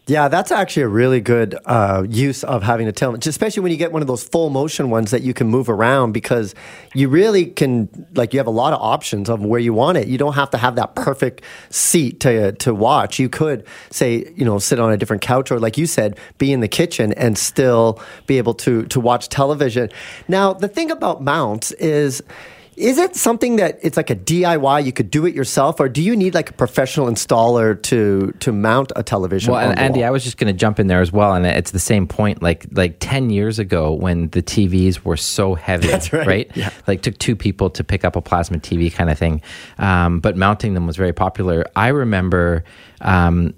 [0.06, 3.78] Yeah, that's actually a really good uh, use of having a television, especially when you
[3.78, 6.54] get one of those full motion ones that you can move around because
[6.94, 10.10] you really can, like, you have a lot of options of where you want it.
[10.10, 13.18] You don't have to have that perfect seat to to watch.
[13.18, 16.52] You could say, you know, sit on a different couch or, like you said, be
[16.52, 19.90] in the kitchen and still be able to to watch television.
[20.28, 22.22] Now, the thing about mounts is
[22.76, 24.86] is it something that it's like a DIY?
[24.86, 28.52] You could do it yourself, or do you need like a professional installer to to
[28.52, 29.54] mount a television?
[29.54, 30.04] Well, and Andy?
[30.04, 32.42] I was just going to jump in there as well, and it's the same point.
[32.42, 36.14] Like like ten years ago, when the TVs were so heavy, right.
[36.14, 36.52] right?
[36.56, 36.72] Yeah.
[36.88, 39.42] Like took two people to pick up a plasma TV kind of thing,
[39.78, 41.66] um, but mounting them was very popular.
[41.76, 42.64] I remember
[43.04, 43.54] um,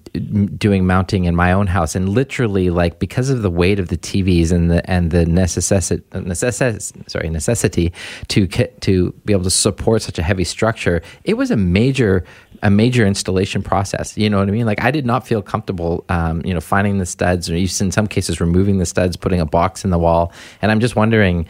[0.58, 3.98] doing mounting in my own house, and literally, like because of the weight of the
[3.98, 7.94] TVs and the and the necessi- necessi- sorry necessity
[8.30, 12.26] to to be able to support such a heavy structure, it was a major
[12.64, 14.18] a major installation process.
[14.18, 14.66] You know what I mean?
[14.66, 18.08] Like I did not feel comfortable, um, you know, finding the studs, or in some
[18.08, 20.34] cases removing the studs, putting a box in the wall.
[20.62, 21.46] And I'm just wondering,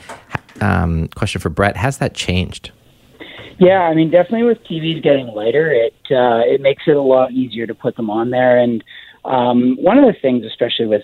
[0.59, 2.71] um, question for Brett, has that changed?
[3.57, 7.31] Yeah, I mean, definitely with TVs getting lighter, it uh, it makes it a lot
[7.31, 8.57] easier to put them on there.
[8.57, 8.83] And
[9.23, 11.03] um, one of the things, especially with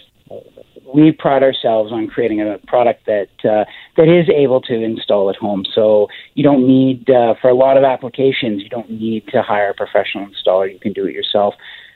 [0.94, 3.64] we pride ourselves on creating a product that uh,
[3.98, 5.64] that is able to install at home.
[5.74, 9.70] So you don't need uh, for a lot of applications, you don't need to hire
[9.70, 10.72] a professional installer.
[10.72, 11.54] You can do it yourself.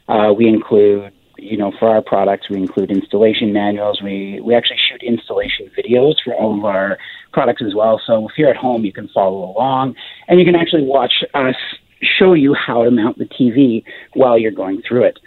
[0.07, 4.01] Uh, we include you know, for our products, we include installation manuals.
[4.01, 6.97] We we actually shoot installation videos for all of our
[7.33, 8.01] products as well.
[8.05, 9.95] So if you're at home, you can follow along,
[10.27, 11.55] and you can actually watch us
[12.01, 15.19] show you how to mount the TV while you're going through it.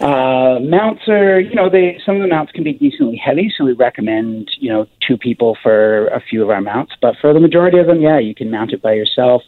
[0.00, 3.64] Uh, mounts are, you know, they some of the mounts can be decently heavy, so
[3.64, 6.92] we recommend, you know, two people for a few of our mounts.
[7.00, 9.42] But for the majority of them, yeah, you can mount it by yourself.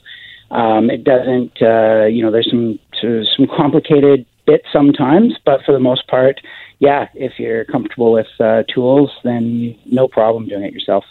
[0.53, 5.81] Um, it doesn't, uh, you know, there's some some complicated bit sometimes, but for the
[5.81, 6.41] most part,
[6.79, 11.05] yeah, if you're comfortable with uh, tools, then no problem doing it yourself.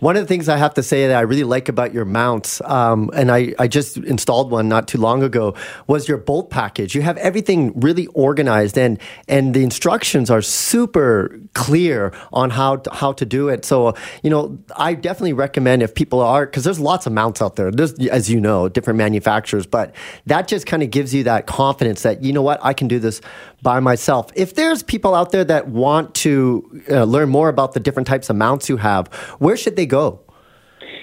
[0.00, 2.60] One of the things I have to say that I really like about your mounts,
[2.62, 5.54] um, and I, I just installed one not too long ago,
[5.86, 6.94] was your bolt package.
[6.94, 12.92] You have everything really organized, and and the instructions are super clear on how to,
[12.92, 13.64] how to do it.
[13.64, 17.56] So you know, I definitely recommend if people are because there's lots of mounts out
[17.56, 17.70] there.
[17.70, 19.94] There's as you know, different manufacturers, but
[20.26, 22.98] that just kind of gives you that confidence that you know what I can do
[22.98, 23.20] this
[23.64, 24.30] by myself.
[24.36, 28.30] If there's people out there that want to uh, learn more about the different types
[28.30, 29.08] of mounts you have,
[29.40, 30.20] where should they go?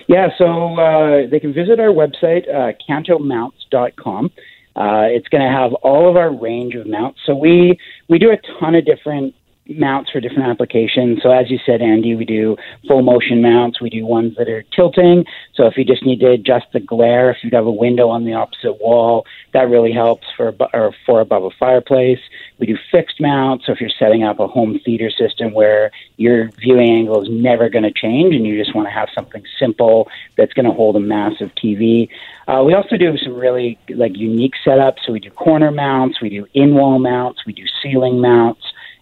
[0.07, 4.31] Yeah, so uh, they can visit our website, uh, kantomounts.com.
[4.75, 7.19] Uh, it's going to have all of our range of mounts.
[7.25, 9.35] So we we do a ton of different
[9.77, 11.21] mounts for different applications.
[11.21, 12.57] So as you said, Andy, we do
[12.87, 13.81] full motion mounts.
[13.81, 15.25] We do ones that are tilting.
[15.53, 18.25] So if you just need to adjust the glare, if you have a window on
[18.25, 22.19] the opposite wall, that really helps for or for above a fireplace.
[22.59, 23.65] We do fixed mounts.
[23.65, 27.69] So if you're setting up a home theater system where your viewing angle is never
[27.69, 30.07] going to change and you just want to have something simple
[30.37, 32.09] that's going to hold a massive TV.
[32.47, 34.97] Uh, we also do some really like unique setups.
[35.05, 38.61] So we do corner mounts, we do in wall mounts, we do ceiling mounts.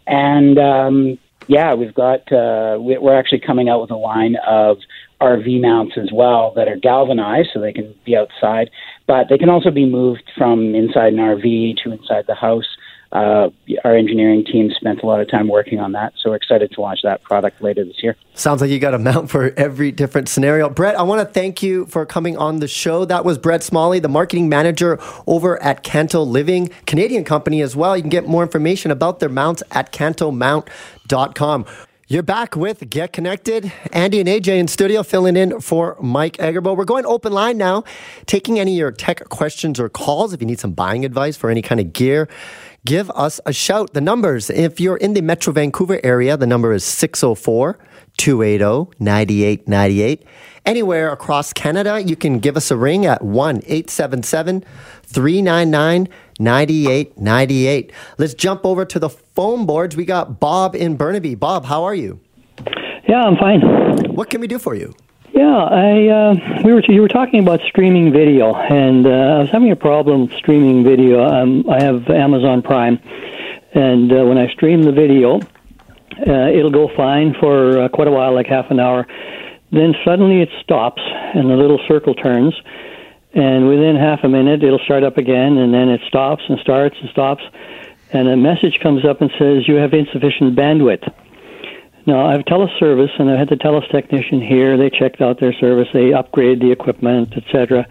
[0.09, 4.77] And um, yeah, we've got uh, we're actually coming out with a line of
[5.21, 8.71] RV mounts as well that are galvanized, so they can be outside,
[9.05, 12.65] but they can also be moved from inside an RV to inside the house
[13.11, 13.49] uh,
[13.83, 16.13] our engineering team spent a lot of time working on that.
[16.21, 18.15] So we're excited to launch that product later this year.
[18.35, 20.69] Sounds like you got a mount for every different scenario.
[20.69, 23.05] Brett, I want to thank you for coming on the show.
[23.05, 27.97] That was Brett Smalley, the marketing manager over at Kanto Living, Canadian company as well.
[27.97, 31.65] You can get more information about their mounts at kantomount.com.
[32.11, 33.71] You're back with Get Connected.
[33.93, 36.75] Andy and AJ in studio filling in for Mike Agerbo.
[36.75, 37.83] We're going open line now,
[38.25, 40.33] taking any of your tech questions or calls.
[40.33, 42.27] If you need some buying advice for any kind of gear,
[42.85, 43.93] give us a shout.
[43.93, 47.77] The numbers, if you're in the Metro Vancouver area, the number is 604
[48.17, 50.25] 280 9898.
[50.65, 54.63] Anywhere across Canada, you can give us a ring at 1 877
[55.03, 57.91] 399 9898.
[58.17, 59.95] Let's jump over to the phone boards.
[59.95, 61.35] We got Bob in Burnaby.
[61.35, 62.19] Bob, how are you?
[63.07, 63.61] Yeah, I'm fine.
[64.13, 64.93] What can we do for you?
[65.39, 69.49] Yeah, I uh, we were you were talking about streaming video, and uh, I was
[69.49, 71.23] having a problem streaming video.
[71.23, 72.99] Um, I have Amazon Prime,
[73.73, 78.11] and uh, when I stream the video, uh, it'll go fine for uh, quite a
[78.11, 79.07] while, like half an hour.
[79.71, 82.53] Then suddenly it stops, and the little circle turns,
[83.33, 86.97] and within half a minute it'll start up again, and then it stops and starts
[86.99, 87.43] and stops,
[88.11, 91.09] and a message comes up and says you have insufficient bandwidth.
[92.09, 94.77] Now, I have TELUS service, and I had the TELUS technician here.
[94.77, 97.85] They checked out their service, they upgraded the equipment, etc.,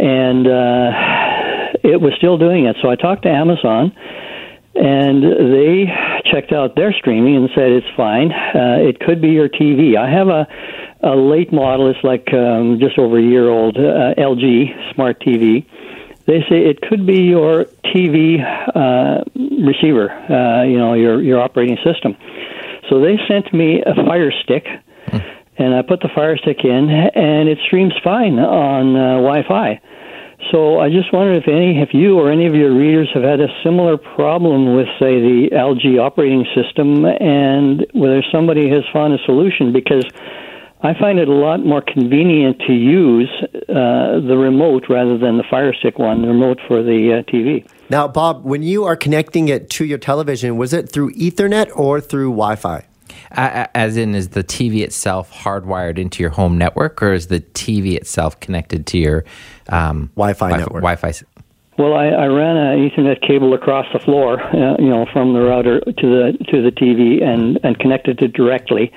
[0.00, 0.90] and uh,
[1.84, 2.76] it was still doing it.
[2.80, 3.92] So I talked to Amazon,
[4.74, 5.92] and they
[6.32, 8.32] checked out their streaming and said it's fine.
[8.32, 9.98] Uh, it could be your TV.
[9.98, 10.48] I have a
[11.02, 11.90] a late model.
[11.90, 15.66] It's like um, just over a year old uh, LG smart TV.
[16.26, 20.10] They say it could be your TV uh, receiver.
[20.10, 22.16] Uh, you know your your operating system.
[22.88, 24.66] So they sent me a Fire Stick,
[25.56, 29.80] and I put the Fire Stick in, and it streams fine on uh, Wi-Fi.
[30.52, 33.40] So I just wonder if any, if you or any of your readers have had
[33.40, 39.18] a similar problem with, say, the LG operating system, and whether somebody has found a
[39.24, 40.04] solution because.
[40.84, 45.44] I find it a lot more convenient to use uh, the remote rather than the
[45.50, 47.66] Fire Stick one, the remote for the uh, TV.
[47.88, 52.02] Now, Bob, when you are connecting it to your television, was it through Ethernet or
[52.02, 52.84] through Wi Fi?
[53.30, 57.94] As in, is the TV itself hardwired into your home network, or is the TV
[57.94, 59.24] itself connected to your
[59.70, 60.82] um, Wi-Fi, Wi-Fi network?
[60.82, 61.12] Wi-Fi.
[61.78, 65.40] Well, I, I ran an Ethernet cable across the floor, uh, you know, from the
[65.40, 68.92] router to the to the TV, and and connected it directly,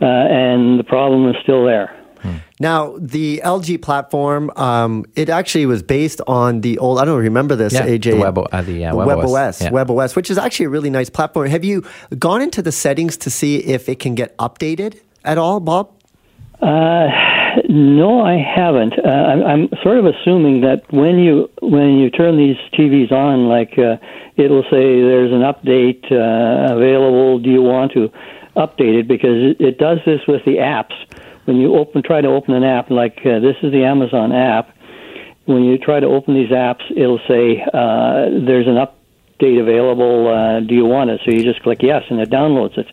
[0.00, 1.94] uh, and the problem is still there.
[2.60, 7.54] Now, the LG platform, um, it actually was based on the old, I don't remember
[7.54, 8.12] this, yeah, AJ.
[8.12, 9.62] The Web, uh, the, uh, Web, Web OS.
[9.62, 9.70] Yeah.
[9.70, 11.48] Web OS, which is actually a really nice platform.
[11.48, 11.84] Have you
[12.18, 15.92] gone into the settings to see if it can get updated at all, Bob?
[16.60, 17.08] Uh,
[17.68, 18.94] no, I haven't.
[18.98, 23.48] Uh, I'm, I'm, sort of assuming that when you when you turn these TVs on,
[23.48, 23.96] like uh,
[24.36, 27.38] it'll say there's an update uh, available.
[27.38, 28.08] Do you want to
[28.56, 29.08] update it?
[29.08, 30.94] Because it, it does this with the apps
[31.48, 34.76] when you open try to open an app like uh, this is the Amazon app,
[35.46, 40.28] when you try to open these apps, it'll say uh, there's an update available.
[40.28, 41.22] Uh, do you want it?
[41.24, 42.86] So you just click yes, and it downloads it.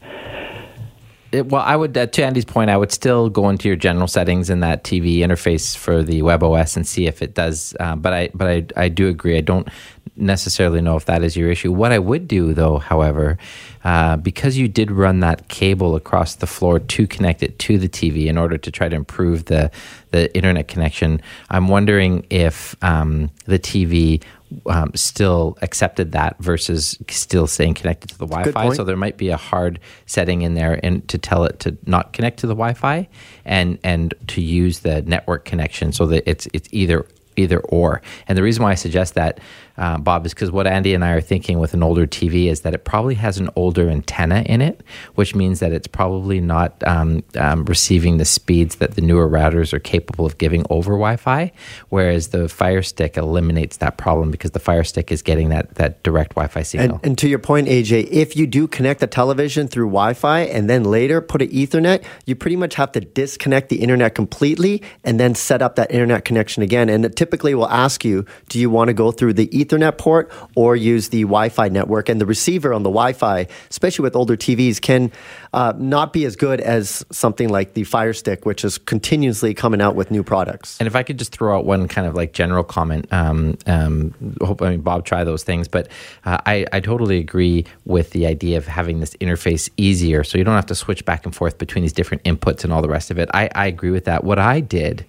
[1.36, 4.08] It, well, I would, uh, to Andy's point, I would still go into your general
[4.08, 7.76] settings in that TV interface for the Web OS and see if it does.
[7.80, 9.38] Uh, but I, but I, I do agree.
[9.38, 9.68] I don't
[10.16, 11.72] necessarily know if that is your issue.
[11.72, 13.38] What I would do, though, however,
[13.84, 17.90] uh, because you did run that cable across the floor to connect it to the
[17.90, 19.72] TV in order to try to improve the
[20.12, 24.24] the internet connection, I'm wondering if um, the TV
[24.68, 28.74] um, still accepted that versus still staying connected to the Wi-Fi.
[28.74, 32.14] So there might be a hard setting in there and to tell it to not
[32.14, 33.08] connect to the Wi-Fi
[33.44, 37.06] and and to use the network connection so that it's it's either
[37.36, 38.02] either or.
[38.28, 39.40] And the reason why I suggest that,
[39.78, 42.62] uh, Bob, is because what Andy and I are thinking with an older TV is
[42.62, 44.82] that it probably has an older antenna in it,
[45.16, 49.74] which means that it's probably not um, um, receiving the speeds that the newer routers
[49.74, 51.52] are capable of giving over Wi-Fi.
[51.90, 56.04] Whereas the Fire Stick eliminates that problem because the Fire Stick is getting that that
[56.04, 56.96] direct Wi-Fi signal.
[56.98, 60.42] And, and to your point, AJ, if you do connect the television through Wi Fi
[60.42, 64.82] and then later put an Ethernet, you pretty much have to disconnect the internet completely
[65.04, 66.90] and then set up that internet connection again.
[66.90, 69.65] And it typically will ask you, do you want to go through the Ethernet
[69.98, 72.10] port or use the Wi Fi network?
[72.10, 75.12] And the receiver on the Wi Fi, especially with older TVs, can
[75.54, 79.82] uh, not be as good as something like the Fire Stick, which is continuously coming
[79.82, 80.78] out with new products.
[80.80, 84.14] And if I could just throw out one kind of like general comment, um, um,
[84.42, 85.88] hope I mean Bob try those things, but
[86.26, 90.44] uh, I I totally agree with the idea of having this interface easier, so you
[90.44, 93.12] don't have to switch back and forth between these different inputs and all the rest
[93.12, 93.30] of it.
[93.34, 94.24] I, I agree with that.
[94.24, 95.06] What I did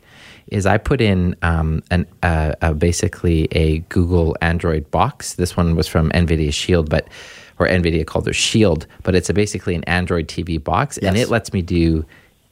[0.49, 5.35] is I put in um, an uh, uh, basically a Google Android box.
[5.35, 7.09] This one was from NVIDIA Shield, but
[7.59, 11.31] or NVIDIA called their Shield, but it's a basically an Android TV box, and it
[11.31, 12.05] lets me do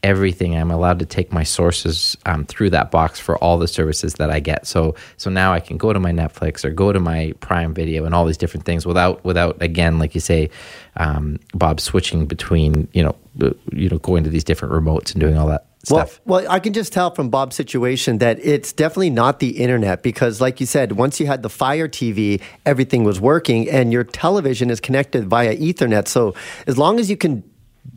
[0.02, 0.54] everything.
[0.54, 4.30] I'm allowed to take my sources um, through that box for all the services that
[4.30, 4.66] I get.
[4.66, 8.04] So so now I can go to my Netflix or go to my Prime Video
[8.04, 10.50] and all these different things without without again, like you say,
[10.96, 15.20] um, Bob, switching between you know uh, you know going to these different remotes and
[15.20, 19.10] doing all that Well, well, I can just tell from Bob's situation that it's definitely
[19.10, 23.20] not the internet because, like you said, once you had the Fire TV, everything was
[23.20, 26.08] working, and your television is connected via Ethernet.
[26.08, 26.34] So,
[26.66, 27.42] as long as you can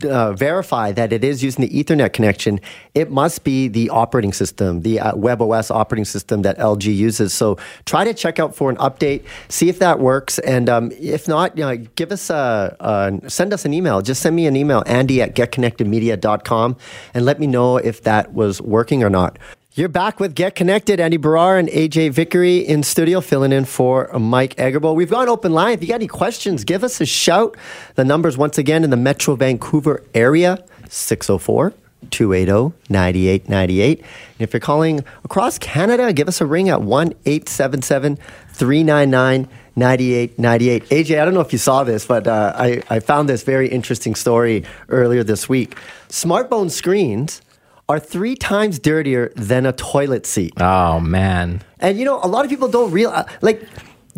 [0.04, 2.60] uh, verify that it is using the Ethernet connection,
[2.94, 7.32] it must be the operating system, the uh, WebOS operating system that LG uses.
[7.34, 11.26] So, try to check out for an update, see if that works, and um, if
[11.28, 14.02] not, you know, give us a, a send us an email.
[14.02, 16.76] Just send me an email, Andy at getconnectedmedia.com,
[17.14, 19.38] and let me know if that was working or not.
[19.78, 20.98] You're back with Get Connected.
[20.98, 24.92] Andy Baryer and AJ Vickery in studio, filling in for Mike Agerbo.
[24.92, 25.74] We've gone open line.
[25.74, 27.56] If you got any questions, give us a shout.
[27.94, 31.74] The numbers, once again, in the Metro Vancouver area 604
[32.10, 33.98] 280 9898.
[34.00, 34.06] And
[34.40, 38.16] if you're calling across Canada, give us a ring at 1 877
[38.48, 40.88] 399 9898.
[40.88, 43.68] AJ, I don't know if you saw this, but uh, I, I found this very
[43.68, 45.76] interesting story earlier this week.
[46.08, 47.42] Smartphone screens
[47.88, 50.52] are three times dirtier than a toilet seat.
[50.60, 51.62] Oh man.
[51.80, 53.66] And you know, a lot of people don't realize, uh, like,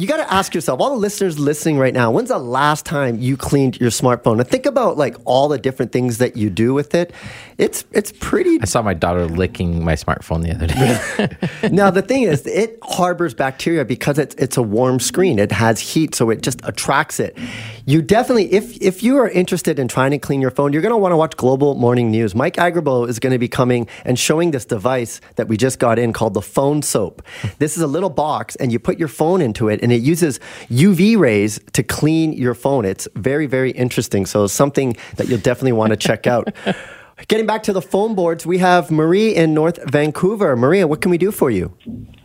[0.00, 3.18] you got to ask yourself, all the listeners listening right now, when's the last time
[3.18, 4.40] you cleaned your smartphone?
[4.40, 7.12] And think about like all the different things that you do with it.
[7.58, 8.58] It's it's pretty.
[8.62, 11.68] I saw my daughter licking my smartphone the other day.
[11.70, 15.38] now the thing is, it harbors bacteria because it's it's a warm screen.
[15.38, 17.36] It has heat, so it just attracts it.
[17.84, 20.94] You definitely, if if you are interested in trying to clean your phone, you're going
[20.94, 22.34] to want to watch Global Morning News.
[22.34, 25.98] Mike Agerbo is going to be coming and showing this device that we just got
[25.98, 27.20] in called the Phone Soap.
[27.58, 30.40] This is a little box, and you put your phone into it, and it uses
[30.70, 32.84] UV rays to clean your phone.
[32.84, 34.26] It's very very interesting.
[34.26, 36.48] So it's something that you'll definitely want to check out.
[37.28, 40.56] Getting back to the phone boards, we have Marie in North Vancouver.
[40.56, 41.76] Maria, what can we do for you?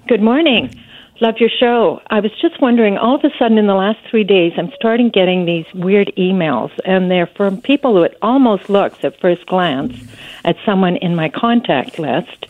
[0.07, 0.73] Good morning.
[1.21, 2.01] Love your show.
[2.07, 5.09] I was just wondering, all of a sudden in the last three days, I'm starting
[5.09, 9.97] getting these weird emails, and they're from people who it almost looks at first glance
[10.43, 12.47] at someone in my contact list.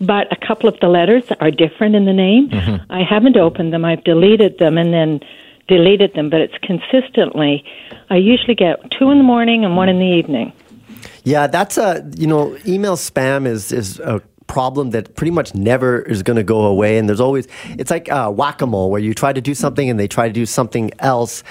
[0.00, 2.50] But a couple of the letters are different in the name.
[2.50, 2.90] Mm-hmm.
[2.90, 3.84] I haven't opened them.
[3.84, 5.20] I've deleted them and then
[5.68, 7.64] deleted them, but it's consistently.
[8.10, 10.52] I usually get two in the morning and one in the evening.
[11.24, 16.02] Yeah, that's a you know, email spam is is a problem that pretty much never
[16.02, 16.98] is going to go away.
[16.98, 19.88] And there's always it's like uh, whack a mole where you try to do something
[19.88, 21.42] and they try to do something else.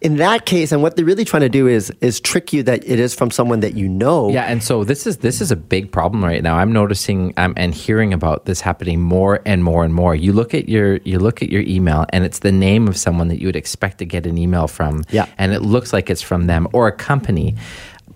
[0.00, 2.84] In that case, and what they're really trying to do is is trick you that
[2.86, 4.30] it is from someone that you know.
[4.30, 6.56] Yeah, and so this is this is a big problem right now.
[6.56, 10.14] I'm noticing um, and hearing about this happening more and more and more.
[10.14, 13.28] You look at your you look at your email, and it's the name of someone
[13.28, 15.04] that you would expect to get an email from.
[15.10, 15.26] Yeah.
[15.38, 17.56] and it looks like it's from them or a company.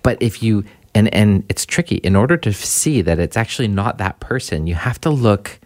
[0.03, 0.65] But if you
[0.95, 1.97] and and it's tricky.
[1.97, 5.61] In order to see that it's actually not that person, you have to look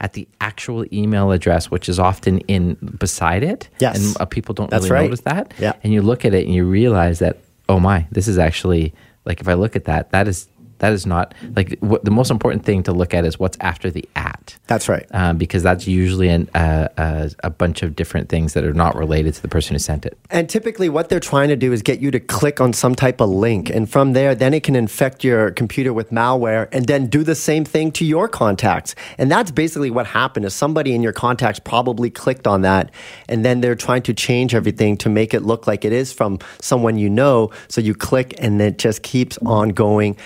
[0.00, 3.68] at the actual email address, which is often in beside it.
[3.78, 3.96] Yes.
[3.98, 5.02] and uh, people don't That's really right.
[5.04, 5.54] notice that.
[5.58, 5.74] Yeah.
[5.84, 8.92] and you look at it and you realize that oh my, this is actually
[9.24, 10.48] like if I look at that, that is
[10.82, 13.88] that is not like what the most important thing to look at is what's after
[13.88, 14.58] the at.
[14.66, 15.06] That's right.
[15.12, 18.96] Um, because that's usually an, uh, uh, a bunch of different things that are not
[18.96, 20.18] related to the person who sent it.
[20.28, 23.20] And typically, what they're trying to do is get you to click on some type
[23.20, 23.70] of link.
[23.70, 27.36] And from there, then it can infect your computer with malware and then do the
[27.36, 28.96] same thing to your contacts.
[29.18, 32.90] And that's basically what happened is somebody in your contacts probably clicked on that.
[33.28, 36.40] And then they're trying to change everything to make it look like it is from
[36.60, 37.52] someone you know.
[37.68, 40.16] So you click and it just keeps on going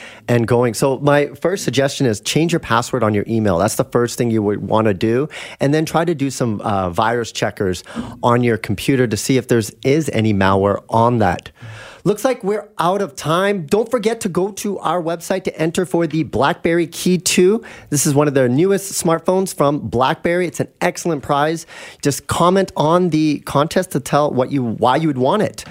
[0.47, 0.75] going.
[0.75, 3.59] So my first suggestion is change your password on your email.
[3.59, 5.29] That's the first thing you would want to do.
[5.61, 7.85] And then try to do some uh, virus checkers
[8.23, 11.51] on your computer to see if there's is any malware on that.
[12.07, 13.67] Looks like we're out of time.
[13.67, 17.65] Don't forget to go to our website to enter for the BlackBerry Key 2.
[17.91, 20.47] This is one of their newest smartphones from BlackBerry.
[20.47, 21.67] It's an excellent prize.
[22.03, 25.65] Just comment on the contest to tell what you why you would want it.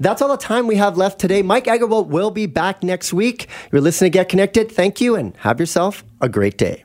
[0.00, 1.42] That's all the time we have left today.
[1.42, 3.48] Mike Agerbo will be back next week.
[3.70, 4.72] You're listening to Get Connected.
[4.72, 6.84] Thank you and have yourself a great day.